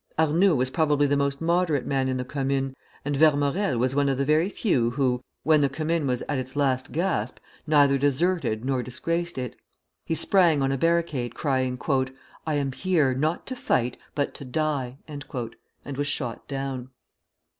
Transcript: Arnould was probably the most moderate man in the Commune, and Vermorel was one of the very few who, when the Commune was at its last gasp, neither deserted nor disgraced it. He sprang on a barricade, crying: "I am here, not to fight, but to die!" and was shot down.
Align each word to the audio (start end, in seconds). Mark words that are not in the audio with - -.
Arnould 0.17 0.57
was 0.57 0.71
probably 0.71 1.05
the 1.05 1.15
most 1.15 1.41
moderate 1.41 1.85
man 1.85 2.09
in 2.09 2.17
the 2.17 2.25
Commune, 2.25 2.73
and 3.05 3.15
Vermorel 3.15 3.77
was 3.77 3.93
one 3.93 4.09
of 4.09 4.17
the 4.17 4.25
very 4.25 4.49
few 4.49 4.89
who, 4.89 5.21
when 5.43 5.61
the 5.61 5.69
Commune 5.69 6.07
was 6.07 6.23
at 6.23 6.39
its 6.39 6.55
last 6.55 6.91
gasp, 6.91 7.37
neither 7.67 7.99
deserted 7.99 8.65
nor 8.65 8.81
disgraced 8.81 9.37
it. 9.37 9.55
He 10.07 10.15
sprang 10.15 10.63
on 10.63 10.71
a 10.71 10.75
barricade, 10.79 11.35
crying: 11.35 11.79
"I 12.47 12.55
am 12.55 12.71
here, 12.71 13.13
not 13.13 13.45
to 13.45 13.55
fight, 13.55 13.95
but 14.15 14.33
to 14.33 14.43
die!" 14.43 14.97
and 15.07 15.23
was 15.97 16.07
shot 16.07 16.47
down. 16.47 16.89